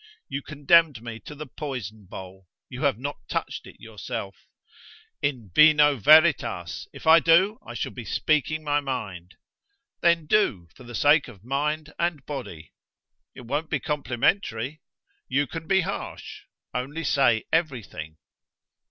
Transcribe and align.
You 0.27 0.41
condemned 0.41 1.03
me 1.03 1.19
to 1.25 1.35
the 1.35 1.45
poison 1.45 2.05
bowl; 2.09 2.47
you 2.69 2.81
have 2.85 2.97
not 2.97 3.19
touched 3.29 3.67
it 3.67 3.79
yourself" 3.79 4.47
"In 5.21 5.51
vino 5.53 5.95
veritas: 5.95 6.87
if 6.91 7.05
I 7.05 7.19
do 7.19 7.59
I 7.67 7.75
shall 7.75 7.91
be 7.91 8.03
speaking 8.03 8.63
my 8.63 8.79
mind." 8.79 9.35
"Then 10.01 10.25
do, 10.25 10.67
for 10.75 10.85
the 10.85 10.95
sake 10.95 11.27
of 11.27 11.45
mind 11.45 11.93
and 11.99 12.25
body." 12.25 12.73
"It 13.35 13.41
won't 13.41 13.69
be 13.69 13.79
complimentary." 13.79 14.81
"You 15.27 15.45
can 15.45 15.67
be 15.67 15.81
harsh. 15.81 16.45
Only 16.73 17.03
say 17.03 17.43
everything." 17.53 18.17